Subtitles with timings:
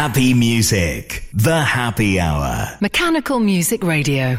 [0.00, 2.78] Happy Music, the happy hour.
[2.80, 4.38] Mechanical Music Radio.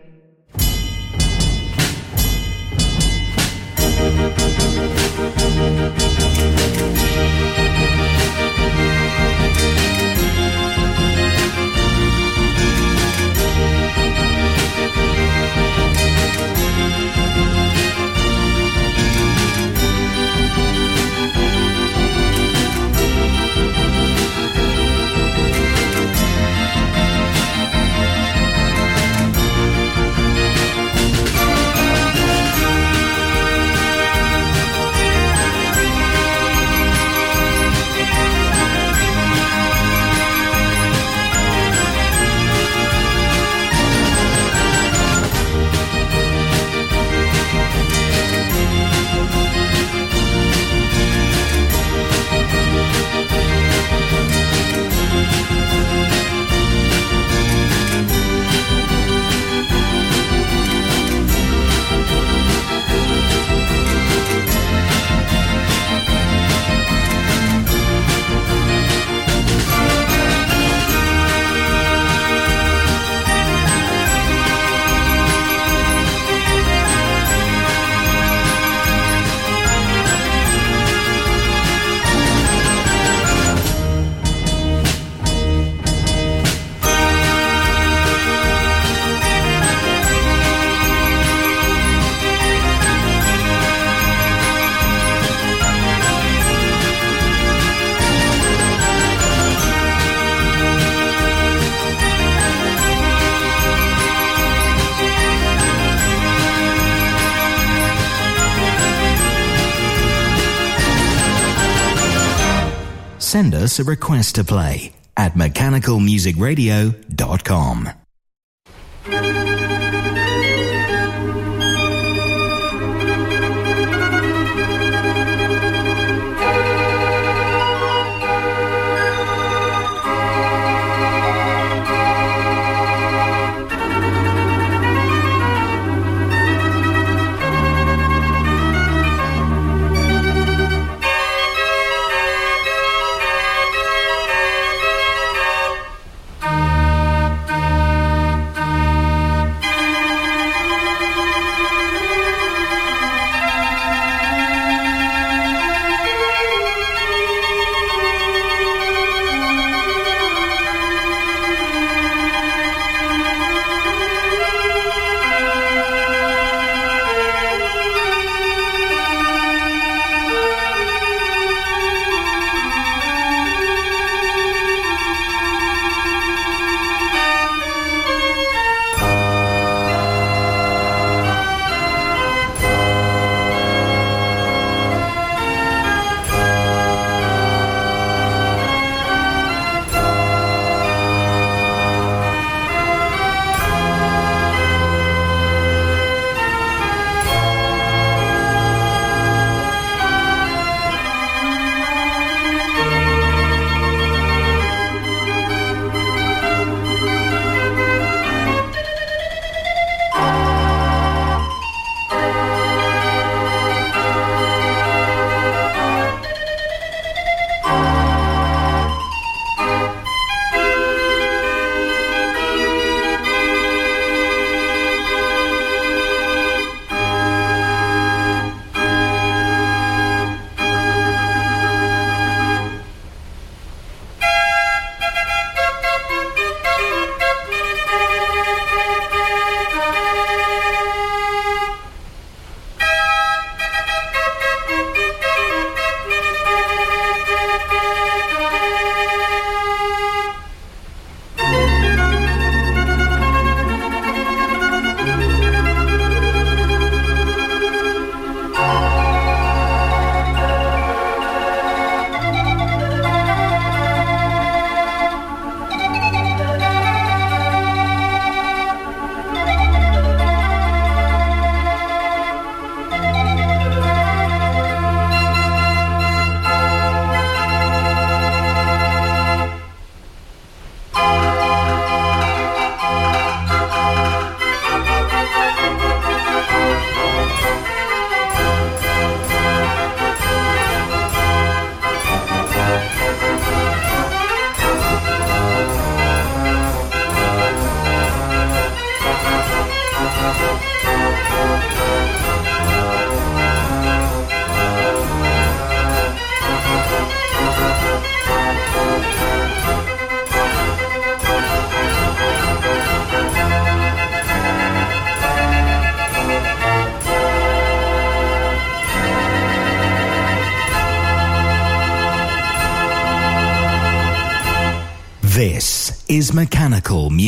[113.71, 118.00] Us a request to play at mechanicalmusicradio.com.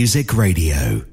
[0.03, 1.12] Music Radio.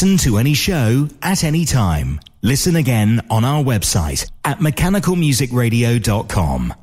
[0.00, 2.20] Listen to any show at any time.
[2.40, 6.74] Listen again on our website at mechanicalmusicradio.com.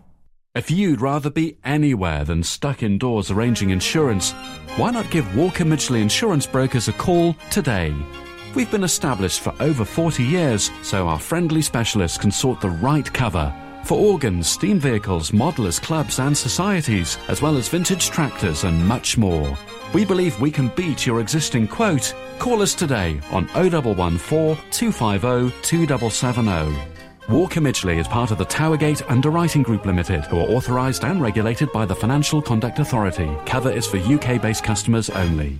[0.54, 4.34] If you'd rather be anywhere than stuck indoors arranging insurance,
[4.76, 7.92] why not give Walker Midgley Insurance Brokers a call today?
[8.54, 13.12] We've been established for over 40 years, so our friendly specialists can sort the right
[13.12, 13.52] cover
[13.84, 19.18] for organs, steam vehicles, modelers, clubs, and societies, as well as vintage tractors and much
[19.18, 19.58] more.
[19.94, 22.14] We believe we can beat your existing quote.
[22.40, 26.78] Call us today on 0114 250 2770.
[27.30, 31.72] Walker Midgley is part of the Towergate Underwriting Group Limited, who are authorised and regulated
[31.72, 33.30] by the Financial Conduct Authority.
[33.46, 35.60] Cover is for UK based customers only.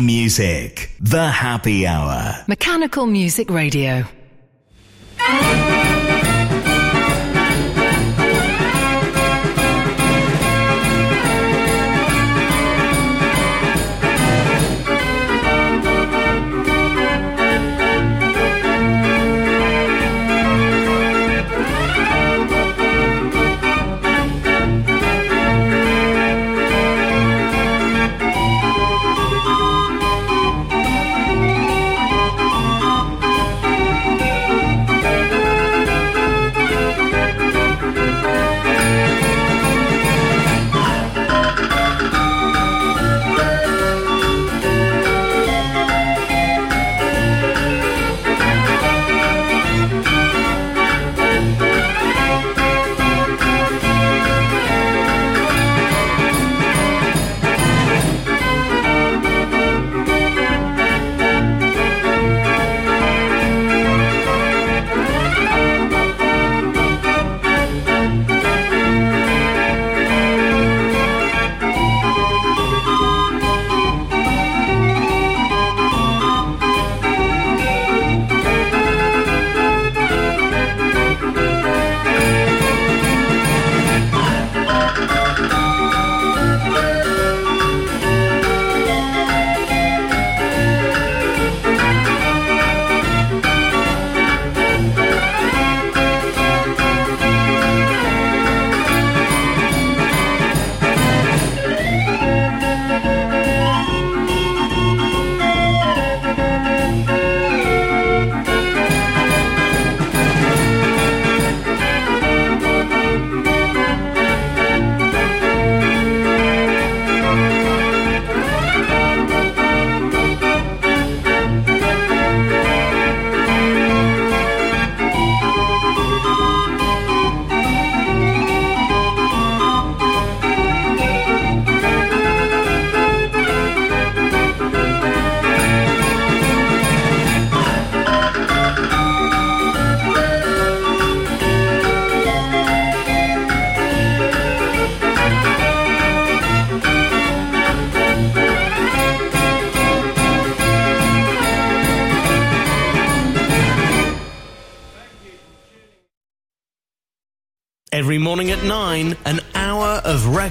[0.00, 0.90] Music.
[1.00, 2.44] The Happy Hour.
[2.46, 4.04] Mechanical Music Radio.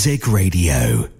[0.00, 1.19] Music Radio.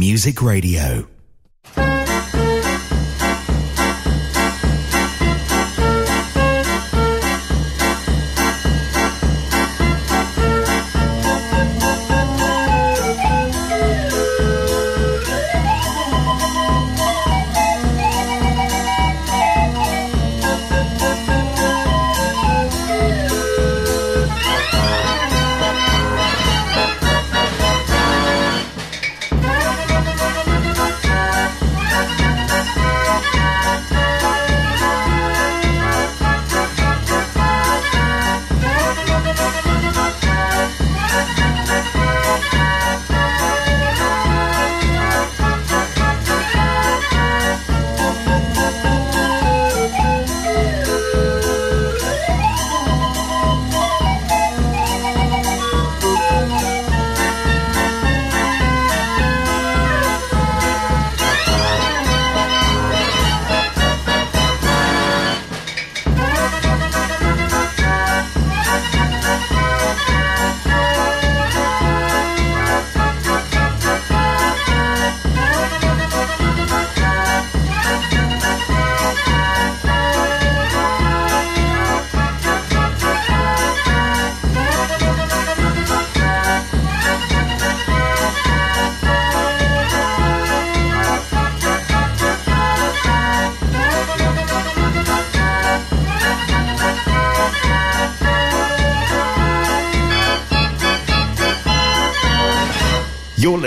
[0.00, 1.19] Music Radio.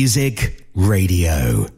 [0.00, 1.69] Music Radio.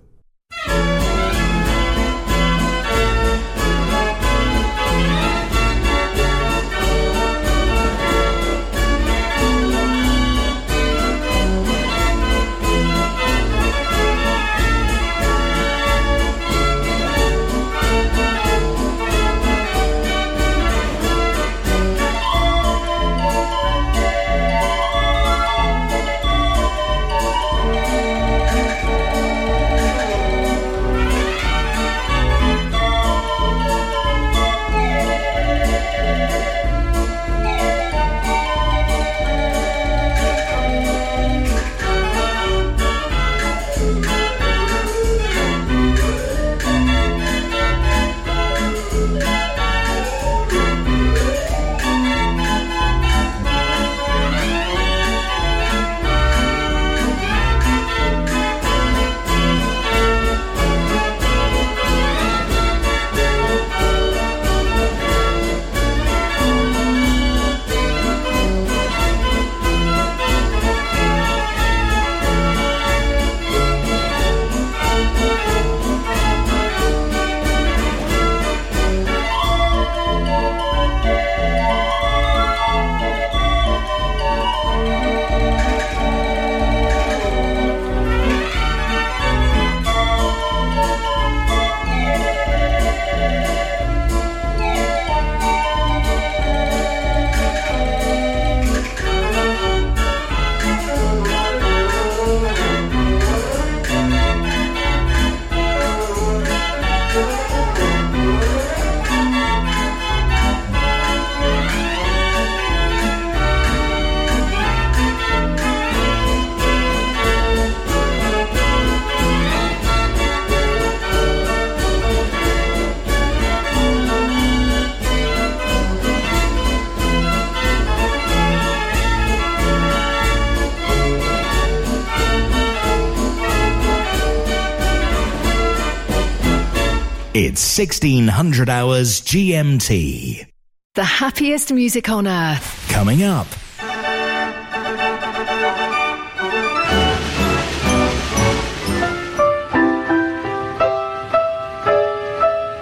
[137.79, 140.47] 1600 hours GMT.
[140.95, 142.87] The happiest music on earth.
[142.91, 143.47] Coming up.